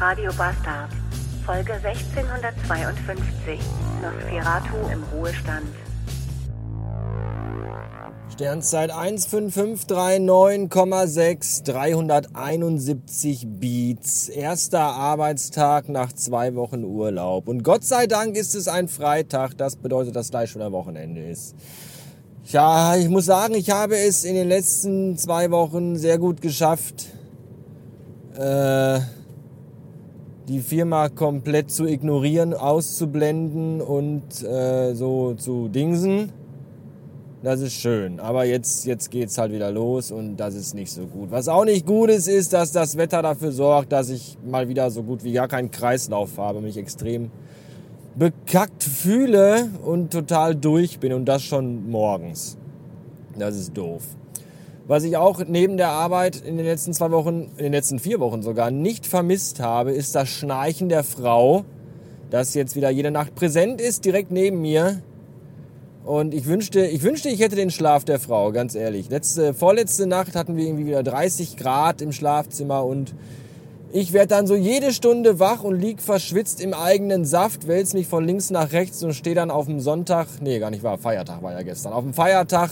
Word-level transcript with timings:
Radio 0.00 0.32
Bastard. 0.32 0.90
Folge 1.44 1.74
1652. 1.74 3.60
Nosferatu 4.00 4.76
im 4.90 5.04
Ruhestand. 5.12 5.68
Sternzeit 8.32 8.90
15539,6, 8.92 11.64
371 11.64 13.46
Beats. 13.46 14.30
Erster 14.30 14.80
Arbeitstag 14.80 15.90
nach 15.90 16.14
zwei 16.14 16.54
Wochen 16.54 16.82
Urlaub. 16.82 17.46
Und 17.46 17.62
Gott 17.62 17.84
sei 17.84 18.06
Dank 18.06 18.36
ist 18.36 18.54
es 18.54 18.68
ein 18.68 18.88
Freitag. 18.88 19.58
Das 19.58 19.76
bedeutet, 19.76 20.16
dass 20.16 20.30
gleich 20.30 20.50
schon 20.50 20.62
ein 20.62 20.72
Wochenende 20.72 21.28
ist. 21.28 21.54
Ja, 22.46 22.96
ich 22.96 23.10
muss 23.10 23.26
sagen, 23.26 23.54
ich 23.54 23.68
habe 23.68 23.98
es 23.98 24.24
in 24.24 24.34
den 24.34 24.48
letzten 24.48 25.18
zwei 25.18 25.50
Wochen 25.50 25.96
sehr 25.96 26.16
gut 26.16 26.40
geschafft, 26.40 27.08
äh, 28.38 29.00
die 30.48 30.60
Firma 30.60 31.08
komplett 31.08 31.70
zu 31.70 31.86
ignorieren, 31.86 32.54
auszublenden 32.54 33.80
und 33.80 34.42
äh, 34.42 34.94
so 34.94 35.34
zu 35.34 35.68
dingsen. 35.68 36.32
Das 37.42 37.60
ist 37.60 37.72
schön. 37.72 38.20
Aber 38.20 38.44
jetzt, 38.44 38.84
jetzt 38.84 39.10
geht's 39.10 39.38
halt 39.38 39.52
wieder 39.52 39.70
los 39.70 40.10
und 40.10 40.36
das 40.36 40.54
ist 40.54 40.74
nicht 40.74 40.92
so 40.92 41.06
gut. 41.06 41.30
Was 41.30 41.48
auch 41.48 41.64
nicht 41.64 41.86
gut 41.86 42.10
ist, 42.10 42.28
ist, 42.28 42.52
dass 42.52 42.72
das 42.72 42.96
Wetter 42.96 43.22
dafür 43.22 43.52
sorgt, 43.52 43.92
dass 43.92 44.10
ich 44.10 44.36
mal 44.44 44.68
wieder 44.68 44.90
so 44.90 45.02
gut 45.02 45.24
wie 45.24 45.32
gar 45.32 45.48
keinen 45.48 45.70
Kreislauf 45.70 46.36
habe, 46.36 46.60
mich 46.60 46.76
extrem 46.76 47.30
bekackt 48.16 48.82
fühle 48.82 49.70
und 49.84 50.12
total 50.12 50.54
durch 50.54 50.98
bin 50.98 51.12
und 51.12 51.24
das 51.24 51.42
schon 51.42 51.88
morgens. 51.90 52.58
Das 53.38 53.56
ist 53.56 53.76
doof. 53.76 54.02
Was 54.90 55.04
ich 55.04 55.16
auch 55.16 55.40
neben 55.46 55.76
der 55.76 55.90
Arbeit 55.90 56.42
in 56.44 56.56
den 56.56 56.66
letzten 56.66 56.92
zwei 56.92 57.12
Wochen, 57.12 57.52
in 57.56 57.62
den 57.62 57.72
letzten 57.72 58.00
vier 58.00 58.18
Wochen 58.18 58.42
sogar 58.42 58.72
nicht 58.72 59.06
vermisst 59.06 59.60
habe, 59.60 59.92
ist 59.92 60.16
das 60.16 60.28
Schnarchen 60.28 60.88
der 60.88 61.04
Frau, 61.04 61.64
das 62.30 62.54
jetzt 62.54 62.74
wieder 62.74 62.90
jede 62.90 63.12
Nacht 63.12 63.36
präsent 63.36 63.80
ist, 63.80 64.04
direkt 64.04 64.32
neben 64.32 64.60
mir. 64.60 65.00
Und 66.04 66.34
ich 66.34 66.46
wünschte, 66.46 66.86
ich 66.86 67.04
wünschte, 67.04 67.28
ich 67.28 67.38
hätte 67.38 67.54
den 67.54 67.70
Schlaf 67.70 68.04
der 68.04 68.18
Frau, 68.18 68.50
ganz 68.50 68.74
ehrlich. 68.74 69.08
Letzte, 69.10 69.54
vorletzte 69.54 70.08
Nacht 70.08 70.34
hatten 70.34 70.56
wir 70.56 70.64
irgendwie 70.64 70.86
wieder 70.86 71.04
30 71.04 71.56
Grad 71.56 72.02
im 72.02 72.10
Schlafzimmer 72.10 72.84
und 72.84 73.14
ich 73.92 74.12
werde 74.12 74.34
dann 74.34 74.48
so 74.48 74.56
jede 74.56 74.92
Stunde 74.92 75.38
wach 75.38 75.62
und 75.62 75.80
lieg 75.80 76.02
verschwitzt 76.02 76.60
im 76.60 76.74
eigenen 76.74 77.24
Saft, 77.24 77.68
wälz 77.68 77.94
mich 77.94 78.08
von 78.08 78.26
links 78.26 78.50
nach 78.50 78.72
rechts 78.72 79.04
und 79.04 79.12
stehe 79.12 79.36
dann 79.36 79.52
auf 79.52 79.66
dem 79.66 79.78
Sonntag, 79.78 80.26
nee, 80.40 80.58
gar 80.58 80.70
nicht 80.70 80.82
wahr, 80.82 80.98
Feiertag 80.98 81.44
war 81.44 81.52
ja 81.52 81.62
gestern, 81.62 81.92
auf 81.92 82.02
dem 82.02 82.12
Feiertag 82.12 82.70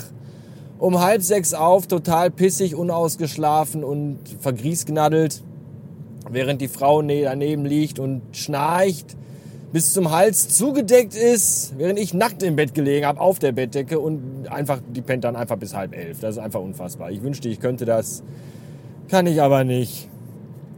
um 0.78 1.00
halb 1.00 1.22
sechs 1.22 1.54
auf, 1.54 1.86
total 1.86 2.30
pissig, 2.30 2.74
unausgeschlafen 2.74 3.82
und 3.84 4.18
vergriesgnaddelt, 4.40 5.42
während 6.30 6.60
die 6.60 6.68
Frau 6.68 7.02
daneben 7.02 7.64
liegt 7.64 7.98
und 7.98 8.22
schnarcht, 8.32 9.16
bis 9.72 9.92
zum 9.92 10.10
Hals 10.10 10.48
zugedeckt 10.48 11.14
ist, 11.14 11.74
während 11.76 11.98
ich 11.98 12.14
nackt 12.14 12.42
im 12.42 12.56
Bett 12.56 12.74
gelegen 12.74 13.04
habe, 13.04 13.20
auf 13.20 13.38
der 13.38 13.52
Bettdecke 13.52 13.98
und 13.98 14.46
einfach, 14.48 14.80
die 14.88 15.02
pennt 15.02 15.24
dann 15.24 15.36
einfach 15.36 15.56
bis 15.56 15.74
halb 15.74 15.94
elf. 15.94 16.20
Das 16.20 16.36
ist 16.36 16.38
einfach 16.42 16.60
unfassbar. 16.60 17.10
Ich 17.10 17.22
wünschte, 17.22 17.48
ich 17.48 17.60
könnte 17.60 17.84
das, 17.84 18.22
kann 19.08 19.26
ich 19.26 19.42
aber 19.42 19.64
nicht. 19.64 20.08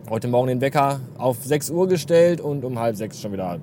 Heute 0.09 0.27
Morgen 0.27 0.49
den 0.49 0.61
Wecker 0.61 1.01
auf 1.19 1.37
6 1.45 1.71
Uhr 1.71 1.87
gestellt 1.87 2.41
und 2.41 2.65
um 2.65 2.81
halb 2.81 2.97
sechs 2.97 3.21
schon 3.21 3.33
wieder 3.33 3.61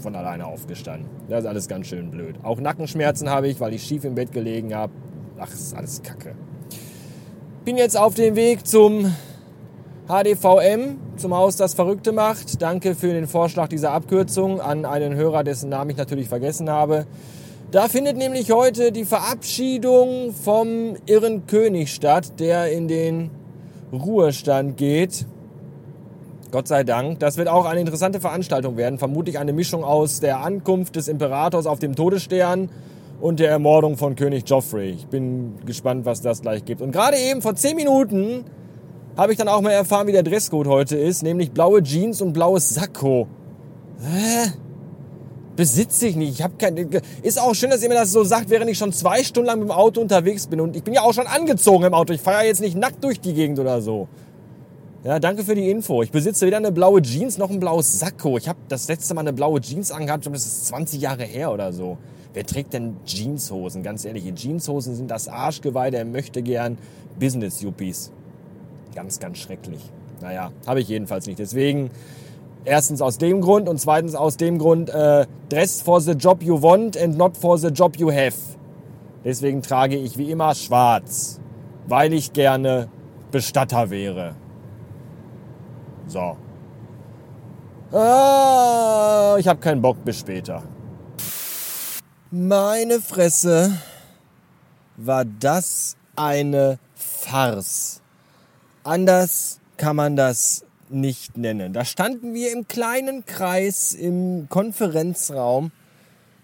von 0.00 0.14
alleine 0.14 0.46
aufgestanden. 0.46 1.08
Das 1.28 1.40
ist 1.40 1.46
alles 1.46 1.66
ganz 1.66 1.88
schön 1.88 2.12
blöd. 2.12 2.36
Auch 2.44 2.60
Nackenschmerzen 2.60 3.28
habe 3.28 3.48
ich, 3.48 3.58
weil 3.58 3.74
ich 3.74 3.82
schief 3.82 4.04
im 4.04 4.14
Bett 4.14 4.30
gelegen 4.30 4.76
habe. 4.76 4.92
Ach, 5.40 5.52
ist 5.52 5.74
alles 5.74 6.02
Kacke. 6.02 6.34
Bin 7.64 7.76
jetzt 7.76 7.96
auf 7.96 8.14
dem 8.14 8.34
Weg 8.34 8.66
zum 8.66 9.14
HDVM, 10.08 10.96
zum 11.16 11.36
Haus, 11.36 11.56
das 11.56 11.74
Verrückte 11.74 12.10
macht. 12.12 12.60
Danke 12.60 12.96
für 12.96 13.12
den 13.12 13.28
Vorschlag 13.28 13.68
dieser 13.68 13.92
Abkürzung 13.92 14.60
an 14.60 14.84
einen 14.84 15.14
Hörer, 15.14 15.44
dessen 15.44 15.68
Namen 15.68 15.90
ich 15.90 15.96
natürlich 15.96 16.28
vergessen 16.28 16.70
habe. 16.70 17.06
Da 17.70 17.88
findet 17.88 18.16
nämlich 18.16 18.50
heute 18.50 18.90
die 18.90 19.04
Verabschiedung 19.04 20.32
vom 20.32 20.96
Irren 21.06 21.46
König 21.46 21.94
statt, 21.94 22.40
der 22.40 22.72
in 22.72 22.88
den 22.88 23.30
Ruhestand 23.92 24.76
geht. 24.76 25.26
Gott 26.50 26.66
sei 26.66 26.82
Dank. 26.82 27.20
Das 27.20 27.36
wird 27.36 27.46
auch 27.46 27.66
eine 27.66 27.80
interessante 27.80 28.20
Veranstaltung 28.20 28.76
werden. 28.76 28.98
Vermutlich 28.98 29.38
eine 29.38 29.52
Mischung 29.52 29.84
aus 29.84 30.18
der 30.18 30.40
Ankunft 30.40 30.96
des 30.96 31.06
Imperators 31.06 31.66
auf 31.66 31.78
dem 31.78 31.94
Todesstern 31.94 32.70
und 33.20 33.40
der 33.40 33.50
Ermordung 33.50 33.96
von 33.96 34.14
König 34.14 34.48
Joffrey. 34.48 34.90
Ich 34.90 35.06
bin 35.06 35.54
gespannt, 35.66 36.04
was 36.04 36.20
das 36.20 36.42
gleich 36.42 36.64
gibt. 36.64 36.80
Und 36.80 36.92
gerade 36.92 37.16
eben 37.16 37.42
vor 37.42 37.54
10 37.54 37.76
Minuten 37.76 38.44
habe 39.16 39.32
ich 39.32 39.38
dann 39.38 39.48
auch 39.48 39.60
mal 39.60 39.72
erfahren, 39.72 40.06
wie 40.06 40.12
der 40.12 40.22
Dresscode 40.22 40.68
heute 40.68 40.96
ist, 40.96 41.22
nämlich 41.22 41.50
blaue 41.50 41.82
Jeans 41.82 42.20
und 42.20 42.32
blaues 42.32 42.70
Sakko. 42.70 43.26
Hä? 44.00 44.52
Besitze 45.56 46.06
ich 46.06 46.14
nicht. 46.14 46.34
Ich 46.34 46.42
habe 46.42 46.54
kein. 46.56 46.76
Ist 47.22 47.40
auch 47.40 47.52
schön, 47.52 47.70
dass 47.70 47.82
ihr 47.82 47.88
mir 47.88 47.96
das 47.96 48.12
so 48.12 48.22
sagt, 48.22 48.48
während 48.48 48.70
ich 48.70 48.78
schon 48.78 48.92
zwei 48.92 49.24
Stunden 49.24 49.48
lang 49.48 49.58
mit 49.58 49.68
dem 49.68 49.72
Auto 49.72 50.00
unterwegs 50.00 50.46
bin. 50.46 50.60
Und 50.60 50.76
ich 50.76 50.84
bin 50.84 50.94
ja 50.94 51.02
auch 51.02 51.12
schon 51.12 51.26
angezogen 51.26 51.82
im 51.84 51.94
Auto. 51.94 52.12
Ich 52.12 52.20
fahre 52.20 52.44
jetzt 52.44 52.60
nicht 52.60 52.76
nackt 52.76 53.02
durch 53.02 53.20
die 53.20 53.34
Gegend 53.34 53.58
oder 53.58 53.82
so. 53.82 54.06
Ja, 55.02 55.18
danke 55.18 55.42
für 55.42 55.56
die 55.56 55.68
Info. 55.68 56.02
Ich 56.02 56.12
besitze 56.12 56.46
weder 56.46 56.58
eine 56.58 56.70
blaue 56.70 57.02
Jeans 57.02 57.38
noch 57.38 57.50
ein 57.50 57.58
blaues 57.58 57.98
Sakko. 57.98 58.36
Ich 58.36 58.48
habe 58.48 58.58
das 58.68 58.86
letzte 58.86 59.14
Mal 59.14 59.22
eine 59.22 59.32
blaue 59.32 59.60
Jeans 59.60 59.90
angehabt, 59.90 60.26
das 60.26 60.46
ist 60.46 60.66
20 60.68 61.00
Jahre 61.00 61.24
her 61.24 61.52
oder 61.52 61.72
so. 61.72 61.98
Wer 62.34 62.44
trägt 62.44 62.72
denn 62.72 62.96
Jeanshosen? 63.06 63.82
Ganz 63.82 64.04
ehrlich, 64.04 64.24
Jeanshosen 64.34 64.94
sind 64.94 65.10
das 65.10 65.28
Arschgeweih 65.28 65.90
der 65.90 66.04
möchte 66.04 66.42
gern 66.42 66.78
Business-Yuppies. 67.18 68.12
Ganz, 68.94 69.18
ganz 69.18 69.38
schrecklich. 69.38 69.80
Naja, 70.20 70.52
habe 70.66 70.80
ich 70.80 70.88
jedenfalls 70.88 71.26
nicht. 71.26 71.38
Deswegen, 71.38 71.90
erstens 72.64 73.00
aus 73.00 73.18
dem 73.18 73.40
Grund 73.40 73.68
und 73.68 73.80
zweitens 73.80 74.14
aus 74.14 74.36
dem 74.36 74.58
Grund, 74.58 74.90
äh, 74.90 75.26
dress 75.48 75.80
for 75.80 76.00
the 76.00 76.12
job 76.12 76.42
you 76.42 76.60
want 76.60 76.96
and 76.96 77.16
not 77.16 77.36
for 77.36 77.56
the 77.58 77.68
job 77.68 77.96
you 77.96 78.10
have. 78.10 78.36
Deswegen 79.24 79.62
trage 79.62 79.96
ich 79.96 80.18
wie 80.18 80.30
immer 80.30 80.54
schwarz, 80.54 81.40
weil 81.86 82.12
ich 82.12 82.32
gerne 82.32 82.88
Bestatter 83.30 83.90
wäre. 83.90 84.34
So. 86.06 86.36
Ah, 87.92 89.36
ich 89.38 89.48
habe 89.48 89.60
keinen 89.60 89.82
Bock, 89.82 90.04
bis 90.04 90.18
später. 90.18 90.62
Meine 92.30 93.00
Fresse, 93.00 93.72
war 94.98 95.24
das 95.24 95.96
eine 96.14 96.78
Farce. 96.94 98.02
Anders 98.84 99.60
kann 99.78 99.96
man 99.96 100.14
das 100.14 100.62
nicht 100.90 101.38
nennen. 101.38 101.72
Da 101.72 101.86
standen 101.86 102.34
wir 102.34 102.52
im 102.52 102.68
kleinen 102.68 103.24
Kreis 103.24 103.94
im 103.94 104.46
Konferenzraum 104.50 105.72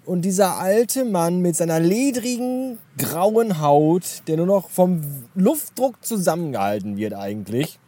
und 0.07 0.23
dieser 0.23 0.59
alte 0.59 1.05
Mann 1.05 1.41
mit 1.41 1.55
seiner 1.55 1.81
ledrigen 1.81 2.79
grauen 2.97 3.61
Haut, 3.61 4.23
der 4.27 4.39
nur 4.39 4.47
noch 4.47 4.71
vom 4.71 5.03
Luftdruck 5.35 6.03
zusammengehalten 6.03 6.97
wird 6.97 7.13
eigentlich, 7.13 7.79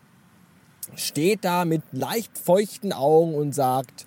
steht 0.97 1.47
da 1.47 1.65
mit 1.65 1.81
leicht 1.93 2.37
feuchten 2.37 2.93
Augen 2.93 3.35
und 3.35 3.55
sagt, 3.55 4.07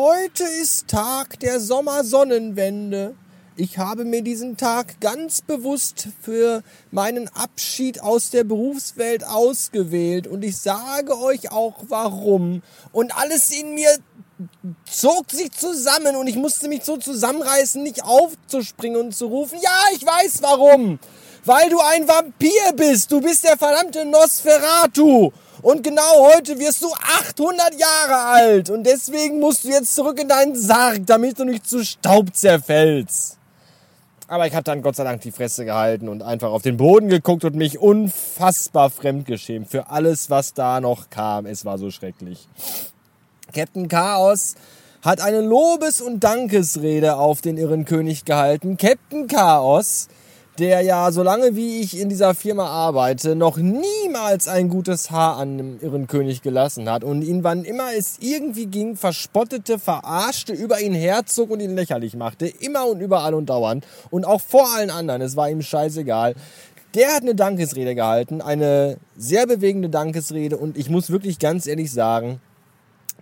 Heute 0.00 0.44
ist 0.44 0.86
Tag 0.86 1.40
der 1.40 1.58
Sommersonnenwende. 1.58 3.16
Ich 3.56 3.78
habe 3.78 4.04
mir 4.04 4.22
diesen 4.22 4.56
Tag 4.56 5.00
ganz 5.00 5.42
bewusst 5.42 6.06
für 6.22 6.62
meinen 6.92 7.26
Abschied 7.34 8.00
aus 8.00 8.30
der 8.30 8.44
Berufswelt 8.44 9.26
ausgewählt 9.26 10.28
und 10.28 10.44
ich 10.44 10.56
sage 10.56 11.18
euch 11.18 11.50
auch 11.50 11.86
warum. 11.88 12.62
Und 12.92 13.18
alles 13.18 13.50
in 13.50 13.74
mir 13.74 13.90
zog 14.88 15.32
sich 15.32 15.50
zusammen 15.50 16.14
und 16.14 16.28
ich 16.28 16.36
musste 16.36 16.68
mich 16.68 16.84
so 16.84 16.96
zusammenreißen, 16.96 17.82
nicht 17.82 18.04
aufzuspringen 18.04 19.00
und 19.00 19.16
zu 19.16 19.26
rufen, 19.26 19.58
ja, 19.60 19.82
ich 19.96 20.06
weiß 20.06 20.42
warum. 20.42 21.00
Weil 21.44 21.70
du 21.70 21.80
ein 21.80 22.06
Vampir 22.06 22.72
bist. 22.76 23.10
Du 23.10 23.20
bist 23.20 23.42
der 23.42 23.58
verdammte 23.58 24.04
Nosferatu. 24.04 25.32
Und 25.62 25.82
genau 25.82 26.32
heute 26.34 26.58
wirst 26.58 26.82
du 26.82 26.92
800 26.92 27.74
Jahre 27.78 28.24
alt. 28.24 28.70
Und 28.70 28.84
deswegen 28.84 29.40
musst 29.40 29.64
du 29.64 29.68
jetzt 29.68 29.94
zurück 29.94 30.20
in 30.20 30.28
deinen 30.28 30.56
Sarg, 30.56 31.06
damit 31.06 31.38
du 31.38 31.44
nicht 31.44 31.68
zu 31.68 31.84
Staub 31.84 32.34
zerfällst. 32.34 33.38
Aber 34.28 34.46
ich 34.46 34.54
habe 34.54 34.64
dann 34.64 34.82
Gott 34.82 34.96
sei 34.96 35.04
Dank 35.04 35.22
die 35.22 35.32
Fresse 35.32 35.64
gehalten 35.64 36.08
und 36.08 36.22
einfach 36.22 36.50
auf 36.50 36.60
den 36.60 36.76
Boden 36.76 37.08
geguckt 37.08 37.44
und 37.44 37.56
mich 37.56 37.78
unfassbar 37.78 38.90
fremdgeschämt 38.90 39.70
für 39.70 39.88
alles, 39.88 40.28
was 40.28 40.52
da 40.52 40.80
noch 40.80 41.08
kam. 41.08 41.46
Es 41.46 41.64
war 41.64 41.78
so 41.78 41.90
schrecklich. 41.90 42.46
Captain 43.54 43.88
Chaos 43.88 44.54
hat 45.02 45.22
eine 45.22 45.40
Lobes- 45.40 46.02
und 46.02 46.22
Dankesrede 46.22 47.16
auf 47.16 47.40
den 47.40 47.56
irren 47.56 47.86
König 47.86 48.26
gehalten. 48.26 48.76
Captain 48.76 49.28
Chaos 49.28 50.08
der 50.58 50.80
ja, 50.80 51.12
solange 51.12 51.54
wie 51.54 51.80
ich 51.80 51.98
in 51.98 52.08
dieser 52.08 52.34
Firma 52.34 52.66
arbeite, 52.66 53.36
noch 53.36 53.58
niemals 53.58 54.48
ein 54.48 54.68
gutes 54.68 55.10
Haar 55.10 55.36
an 55.36 55.52
einem 55.52 55.78
irren 55.80 56.06
König 56.08 56.42
gelassen 56.42 56.90
hat. 56.90 57.04
Und 57.04 57.22
ihn, 57.22 57.44
wann 57.44 57.64
immer 57.64 57.94
es 57.96 58.18
irgendwie 58.20 58.66
ging, 58.66 58.96
verspottete, 58.96 59.78
verarschte, 59.78 60.52
über 60.52 60.80
ihn 60.80 60.94
herzog 60.94 61.50
und 61.50 61.60
ihn 61.60 61.76
lächerlich 61.76 62.16
machte, 62.16 62.46
immer 62.46 62.86
und 62.88 63.00
überall 63.00 63.34
und 63.34 63.46
dauernd. 63.46 63.86
Und 64.10 64.26
auch 64.26 64.40
vor 64.40 64.68
allen 64.76 64.90
anderen, 64.90 65.22
es 65.22 65.36
war 65.36 65.48
ihm 65.48 65.62
scheißegal. 65.62 66.34
Der 66.94 67.14
hat 67.14 67.22
eine 67.22 67.34
Dankesrede 67.34 67.94
gehalten, 67.94 68.40
eine 68.40 68.96
sehr 69.16 69.46
bewegende 69.46 69.90
Dankesrede. 69.90 70.56
Und 70.56 70.76
ich 70.76 70.90
muss 70.90 71.10
wirklich 71.10 71.38
ganz 71.38 71.66
ehrlich 71.66 71.92
sagen, 71.92 72.40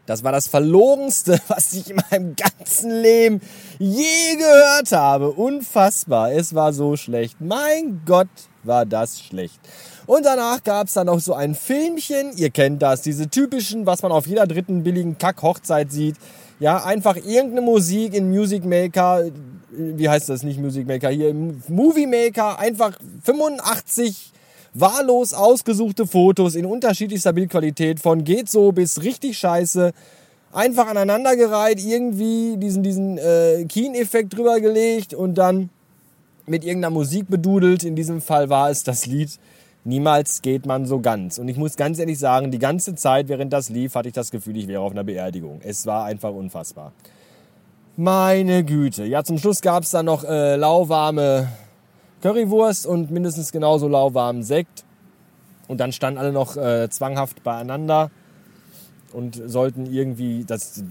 Das 0.06 0.22
war 0.22 0.32
das 0.32 0.46
Verlogenste, 0.46 1.38
was 1.48 1.72
ich 1.72 1.90
in 1.90 2.00
meinem 2.10 2.36
ganzen 2.36 2.90
Leben 3.02 3.40
je 3.78 4.36
gehört 4.36 4.92
habe. 4.92 5.30
Unfassbar. 5.32 6.32
Es 6.32 6.54
war 6.54 6.72
so 6.72 6.96
schlecht. 6.96 7.40
Mein 7.40 8.02
Gott, 8.06 8.28
war 8.62 8.86
das 8.86 9.20
schlecht. 9.20 9.60
Und 10.06 10.24
danach 10.24 10.62
gab 10.62 10.86
es 10.86 10.94
dann 10.94 11.06
noch 11.06 11.20
so 11.20 11.34
ein 11.34 11.54
Filmchen. 11.54 12.32
Ihr 12.36 12.50
kennt 12.50 12.80
das, 12.82 13.02
diese 13.02 13.28
typischen, 13.28 13.86
was 13.86 14.02
man 14.02 14.12
auf 14.12 14.26
jeder 14.26 14.46
dritten 14.46 14.84
billigen 14.84 15.18
Kack-Hochzeit 15.18 15.90
sieht. 15.90 16.16
Ja, 16.60 16.84
einfach 16.84 17.16
irgendeine 17.16 17.60
Musik 17.60 18.14
in 18.14 18.30
Music 18.30 18.64
Maker. 18.64 19.24
Wie 19.70 20.08
heißt 20.08 20.28
das 20.28 20.42
nicht 20.42 20.58
Music 20.58 20.86
Maker? 20.86 21.10
Hier 21.10 21.34
Movie 21.34 22.06
Maker. 22.06 22.58
Einfach 22.58 22.96
85 23.24 24.32
wahllos 24.80 25.32
ausgesuchte 25.32 26.06
Fotos 26.06 26.54
in 26.54 26.66
unterschiedlichster 26.66 27.32
Bildqualität 27.32 28.00
von 28.00 28.24
geht 28.24 28.50
so 28.50 28.72
bis 28.72 29.02
richtig 29.02 29.38
scheiße. 29.38 29.92
Einfach 30.52 30.86
aneinandergereiht, 30.86 31.84
irgendwie 31.84 32.56
diesen, 32.56 32.82
diesen 32.82 33.18
äh, 33.18 33.64
Keen-Effekt 33.68 34.36
drüber 34.36 34.60
gelegt 34.60 35.12
und 35.12 35.34
dann 35.34 35.70
mit 36.46 36.64
irgendeiner 36.64 36.94
Musik 36.94 37.28
bedudelt. 37.28 37.84
In 37.84 37.96
diesem 37.96 38.20
Fall 38.20 38.48
war 38.48 38.70
es 38.70 38.82
das 38.82 39.06
Lied 39.06 39.38
Niemals 39.86 40.42
geht 40.42 40.66
man 40.66 40.84
so 40.84 40.98
ganz. 40.98 41.38
Und 41.38 41.46
ich 41.46 41.56
muss 41.56 41.76
ganz 41.76 42.00
ehrlich 42.00 42.18
sagen, 42.18 42.50
die 42.50 42.58
ganze 42.58 42.96
Zeit, 42.96 43.28
während 43.28 43.52
das 43.52 43.68
lief, 43.68 43.94
hatte 43.94 44.08
ich 44.08 44.14
das 44.14 44.32
Gefühl, 44.32 44.56
ich 44.56 44.66
wäre 44.66 44.80
auf 44.80 44.90
einer 44.90 45.04
Beerdigung. 45.04 45.60
Es 45.62 45.86
war 45.86 46.04
einfach 46.04 46.32
unfassbar. 46.32 46.92
Meine 47.96 48.64
Güte. 48.64 49.04
Ja, 49.04 49.22
zum 49.22 49.38
Schluss 49.38 49.60
gab 49.60 49.84
es 49.84 49.92
dann 49.92 50.06
noch 50.06 50.24
äh, 50.24 50.56
lauwarme 50.56 51.46
Currywurst 52.22 52.86
und 52.86 53.10
mindestens 53.10 53.52
genauso 53.52 53.88
lauwarmen 53.88 54.42
Sekt. 54.42 54.84
Und 55.68 55.78
dann 55.78 55.92
standen 55.92 56.18
alle 56.18 56.32
noch 56.32 56.56
äh, 56.56 56.88
zwanghaft 56.90 57.42
beieinander 57.42 58.10
und 59.12 59.40
sollten 59.46 59.86
irgendwie 59.86 60.44
das, 60.44 60.82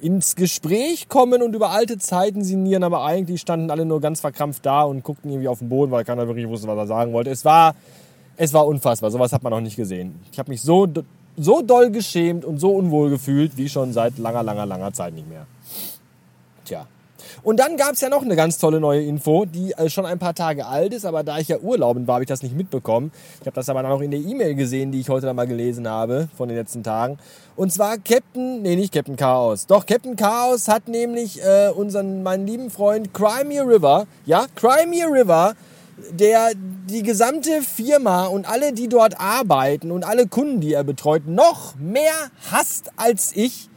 ins 0.00 0.36
Gespräch 0.36 1.08
kommen 1.08 1.42
und 1.42 1.54
über 1.54 1.70
alte 1.70 1.98
Zeiten 1.98 2.42
sinnieren, 2.42 2.82
aber 2.82 3.04
eigentlich 3.04 3.40
standen 3.40 3.70
alle 3.70 3.84
nur 3.84 4.00
ganz 4.00 4.20
verkrampft 4.20 4.64
da 4.66 4.82
und 4.82 5.02
guckten 5.02 5.30
irgendwie 5.30 5.48
auf 5.48 5.60
den 5.60 5.68
Boden, 5.68 5.92
weil 5.92 6.04
keiner 6.04 6.26
wirklich 6.26 6.48
wusste, 6.48 6.68
was 6.68 6.76
er 6.76 6.86
sagen 6.86 7.12
wollte. 7.12 7.30
Es 7.30 7.44
war, 7.44 7.74
es 8.36 8.52
war 8.52 8.66
unfassbar, 8.66 9.10
sowas 9.10 9.32
hat 9.32 9.42
man 9.42 9.50
noch 9.50 9.60
nicht 9.60 9.76
gesehen. 9.76 10.20
Ich 10.32 10.38
habe 10.38 10.50
mich 10.50 10.62
so, 10.62 10.86
so 11.36 11.62
doll 11.62 11.90
geschämt 11.90 12.44
und 12.44 12.58
so 12.58 12.70
unwohl 12.72 13.10
gefühlt, 13.10 13.56
wie 13.56 13.68
schon 13.68 13.92
seit 13.92 14.18
langer, 14.18 14.42
langer, 14.42 14.66
langer 14.66 14.92
Zeit 14.92 15.14
nicht 15.14 15.28
mehr. 15.28 15.46
Tja. 16.64 16.86
Und 17.42 17.60
dann 17.60 17.76
gab 17.76 17.92
es 17.92 18.00
ja 18.00 18.08
noch 18.08 18.22
eine 18.22 18.36
ganz 18.36 18.58
tolle 18.58 18.80
neue 18.80 19.02
Info, 19.02 19.44
die 19.44 19.72
äh, 19.72 19.88
schon 19.88 20.06
ein 20.06 20.18
paar 20.18 20.34
Tage 20.34 20.66
alt 20.66 20.92
ist, 20.94 21.04
aber 21.04 21.22
da 21.22 21.38
ich 21.38 21.48
ja 21.48 21.58
urlauben 21.58 22.06
war, 22.06 22.14
habe 22.14 22.24
ich 22.24 22.28
das 22.28 22.42
nicht 22.42 22.56
mitbekommen. 22.56 23.12
Ich 23.40 23.46
habe 23.46 23.54
das 23.54 23.68
aber 23.68 23.82
dann 23.82 23.92
auch 23.92 24.00
in 24.00 24.10
der 24.10 24.20
E-Mail 24.20 24.54
gesehen, 24.54 24.92
die 24.92 25.00
ich 25.00 25.08
heute 25.08 25.26
dann 25.26 25.36
mal 25.36 25.46
gelesen 25.46 25.88
habe 25.88 26.28
von 26.36 26.48
den 26.48 26.56
letzten 26.56 26.82
Tagen. 26.82 27.18
Und 27.56 27.72
zwar 27.72 27.98
Captain, 27.98 28.62
nee, 28.62 28.76
nicht 28.76 28.92
Captain 28.92 29.16
Chaos. 29.16 29.66
Doch, 29.66 29.86
Captain 29.86 30.16
Chaos 30.16 30.68
hat 30.68 30.88
nämlich 30.88 31.42
äh, 31.42 31.70
unseren, 31.74 32.22
meinen 32.22 32.46
lieben 32.46 32.70
Freund 32.70 33.12
Crimea 33.12 33.62
River, 33.62 34.06
ja, 34.24 34.46
Crimea 34.54 35.06
River, 35.06 35.54
der 36.10 36.52
die 36.54 37.02
gesamte 37.02 37.62
Firma 37.62 38.26
und 38.26 38.48
alle, 38.48 38.72
die 38.72 38.88
dort 38.88 39.20
arbeiten 39.20 39.90
und 39.90 40.04
alle 40.04 40.26
Kunden, 40.26 40.60
die 40.60 40.72
er 40.72 40.84
betreut, 40.84 41.26
noch 41.26 41.74
mehr 41.76 42.12
hasst 42.50 42.90
als 42.96 43.32
ich, 43.34 43.69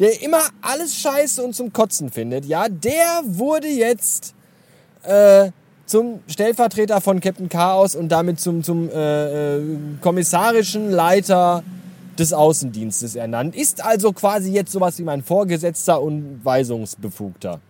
der 0.00 0.22
immer 0.22 0.40
alles 0.62 0.96
scheiße 0.96 1.42
und 1.42 1.54
zum 1.54 1.72
Kotzen 1.72 2.10
findet, 2.10 2.44
ja, 2.44 2.68
der 2.68 3.22
wurde 3.24 3.68
jetzt 3.68 4.34
äh, 5.04 5.50
zum 5.86 6.20
Stellvertreter 6.26 7.00
von 7.00 7.20
Captain 7.20 7.48
Chaos 7.48 7.94
und 7.94 8.08
damit 8.08 8.40
zum, 8.40 8.64
zum 8.64 8.88
äh, 8.90 9.56
äh, 9.56 9.62
kommissarischen 10.00 10.90
Leiter 10.90 11.62
des 12.18 12.32
Außendienstes 12.32 13.14
ernannt. 13.14 13.54
Ist 13.54 13.84
also 13.84 14.12
quasi 14.12 14.52
jetzt 14.52 14.72
sowas 14.72 14.98
wie 14.98 15.02
mein 15.02 15.22
Vorgesetzter 15.22 16.00
und 16.00 16.40
Weisungsbefugter. 16.44 17.60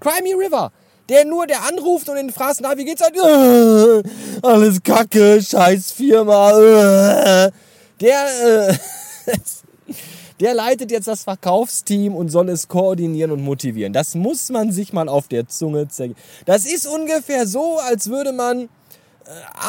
Crimey 0.00 0.34
River, 0.34 0.72
der 1.08 1.24
nur, 1.24 1.46
der 1.46 1.64
anruft 1.66 2.08
und 2.08 2.16
den 2.16 2.30
fragt, 2.30 2.58
na, 2.60 2.76
wie 2.76 2.84
geht's 2.84 3.02
halt? 3.02 3.16
Alles 4.42 4.82
kacke, 4.82 5.40
scheiß 5.42 5.92
Firma. 5.92 7.46
Äh. 7.46 7.50
Der, 8.00 8.70
äh, 8.70 8.74
der 10.40 10.54
leitet 10.54 10.90
jetzt 10.90 11.06
das 11.06 11.24
Verkaufsteam 11.24 12.14
und 12.14 12.30
soll 12.30 12.48
es 12.48 12.68
koordinieren 12.68 13.30
und 13.30 13.42
motivieren. 13.42 13.92
Das 13.92 14.14
muss 14.14 14.50
man 14.50 14.72
sich 14.72 14.92
mal 14.92 15.08
auf 15.08 15.28
der 15.28 15.48
Zunge 15.48 15.88
zergehen. 15.88 16.16
Das 16.46 16.64
ist 16.64 16.86
ungefähr 16.86 17.46
so, 17.46 17.78
als 17.78 18.08
würde 18.08 18.32
man 18.32 18.62
äh, 18.62 18.68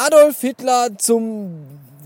Adolf 0.06 0.40
Hitler 0.40 0.96
zum 0.98 1.50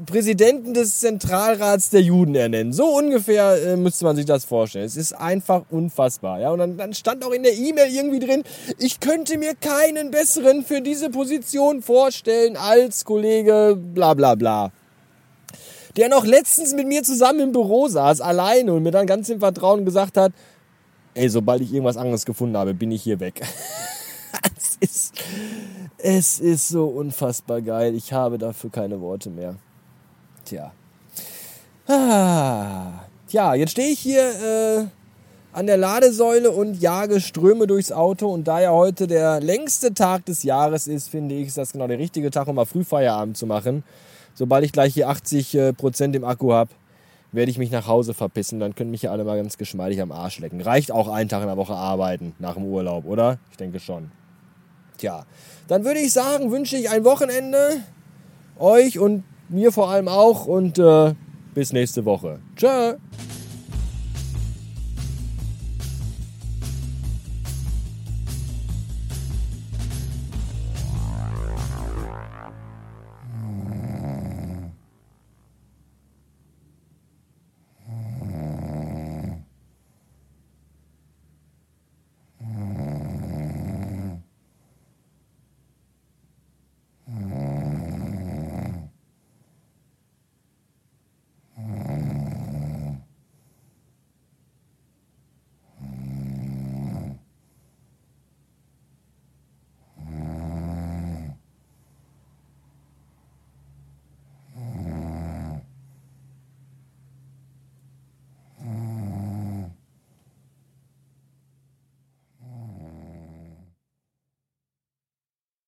Präsidenten 0.04 0.74
des 0.74 1.00
Zentralrats 1.00 1.88
der 1.90 2.02
Juden 2.02 2.34
ernennen. 2.34 2.72
So 2.72 2.86
ungefähr 2.86 3.62
äh, 3.62 3.76
müsste 3.76 4.04
man 4.04 4.16
sich 4.16 4.26
das 4.26 4.44
vorstellen. 4.44 4.84
Es 4.84 4.96
ist 4.96 5.12
einfach 5.12 5.62
unfassbar. 5.70 6.40
Ja? 6.40 6.50
Und 6.50 6.58
dann, 6.58 6.76
dann 6.76 6.92
stand 6.92 7.24
auch 7.24 7.30
in 7.30 7.44
der 7.44 7.54
E-Mail 7.54 7.94
irgendwie 7.94 8.18
drin, 8.18 8.42
ich 8.78 9.00
könnte 9.00 9.38
mir 9.38 9.54
keinen 9.54 10.10
besseren 10.10 10.64
für 10.64 10.82
diese 10.82 11.08
Position 11.08 11.82
vorstellen 11.82 12.56
als 12.56 13.04
Kollege 13.04 13.76
bla 13.76 14.12
bla 14.14 14.34
bla 14.34 14.72
der 15.96 16.08
noch 16.08 16.24
letztens 16.24 16.74
mit 16.74 16.86
mir 16.86 17.02
zusammen 17.02 17.40
im 17.40 17.52
Büro 17.52 17.88
saß, 17.88 18.20
alleine 18.20 18.72
und 18.72 18.82
mir 18.82 18.90
dann 18.90 19.06
ganz 19.06 19.28
im 19.28 19.40
Vertrauen 19.40 19.84
gesagt 19.84 20.16
hat, 20.16 20.32
ey, 21.14 21.28
sobald 21.28 21.62
ich 21.62 21.72
irgendwas 21.72 21.96
anderes 21.96 22.24
gefunden 22.26 22.56
habe, 22.56 22.74
bin 22.74 22.90
ich 22.90 23.02
hier 23.02 23.18
weg. 23.18 23.40
es, 24.56 24.76
ist, 24.80 25.14
es 25.98 26.40
ist 26.40 26.68
so 26.68 26.86
unfassbar 26.86 27.62
geil. 27.62 27.94
Ich 27.94 28.12
habe 28.12 28.36
dafür 28.36 28.70
keine 28.70 29.00
Worte 29.00 29.30
mehr. 29.30 29.56
Tja. 30.44 30.72
Ah. 31.88 33.04
Tja, 33.28 33.54
jetzt 33.54 33.70
stehe 33.70 33.88
ich 33.88 33.98
hier 33.98 34.20
äh, 34.20 34.84
an 35.52 35.66
der 35.66 35.78
Ladesäule 35.78 36.50
und 36.50 36.80
jage 36.80 37.20
Ströme 37.20 37.66
durchs 37.66 37.90
Auto. 37.90 38.28
Und 38.28 38.44
da 38.46 38.60
ja 38.60 38.70
heute 38.70 39.06
der 39.06 39.40
längste 39.40 39.94
Tag 39.94 40.26
des 40.26 40.42
Jahres 40.42 40.86
ist, 40.86 41.08
finde 41.08 41.34
ich, 41.34 41.48
ist 41.48 41.56
das 41.56 41.72
genau 41.72 41.86
der 41.86 41.98
richtige 41.98 42.30
Tag, 42.30 42.46
um 42.48 42.56
mal 42.56 42.66
Frühfeierabend 42.66 43.36
zu 43.38 43.46
machen 43.46 43.82
sobald 44.36 44.64
ich 44.64 44.70
gleich 44.70 44.94
hier 44.94 45.08
80 45.08 45.54
äh, 45.54 45.72
Prozent 45.72 46.14
im 46.14 46.24
Akku 46.24 46.52
habe, 46.52 46.70
werde 47.32 47.50
ich 47.50 47.58
mich 47.58 47.72
nach 47.72 47.88
Hause 47.88 48.14
verpissen. 48.14 48.60
Dann 48.60 48.74
können 48.74 48.92
mich 48.92 49.02
ja 49.02 49.10
alle 49.10 49.24
mal 49.24 49.36
ganz 49.36 49.58
geschmeidig 49.58 50.00
am 50.00 50.12
Arsch 50.12 50.38
lecken. 50.38 50.60
Reicht 50.60 50.92
auch 50.92 51.08
ein 51.08 51.28
Tag 51.28 51.42
in 51.42 51.48
der 51.48 51.56
Woche 51.56 51.74
arbeiten 51.74 52.34
nach 52.38 52.54
dem 52.54 52.64
Urlaub, 52.64 53.04
oder? 53.04 53.38
Ich 53.50 53.56
denke 53.56 53.80
schon. 53.80 54.12
Tja, 54.98 55.26
dann 55.68 55.84
würde 55.84 56.00
ich 56.00 56.12
sagen, 56.12 56.52
wünsche 56.52 56.76
ich 56.76 56.88
ein 56.88 57.04
Wochenende 57.04 57.82
euch 58.58 58.98
und 58.98 59.24
mir 59.48 59.72
vor 59.72 59.90
allem 59.90 60.08
auch 60.08 60.46
und 60.46 60.78
äh, 60.78 61.14
bis 61.54 61.72
nächste 61.72 62.04
Woche. 62.04 62.40
Tschö! 62.56 62.94